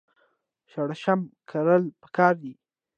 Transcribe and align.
شړشم 0.71 1.19
کرل 1.49 1.83
پکار 2.01 2.33
دي. 2.43 2.53